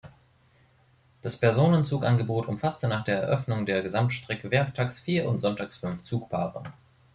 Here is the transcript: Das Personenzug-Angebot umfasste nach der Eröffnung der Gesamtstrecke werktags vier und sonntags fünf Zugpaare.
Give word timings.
Das 1.21 1.37
Personenzug-Angebot 1.37 2.47
umfasste 2.47 2.87
nach 2.87 3.03
der 3.03 3.21
Eröffnung 3.21 3.67
der 3.67 3.83
Gesamtstrecke 3.83 4.49
werktags 4.49 4.99
vier 4.99 5.29
und 5.29 5.37
sonntags 5.37 5.77
fünf 5.77 6.03
Zugpaare. 6.03 6.63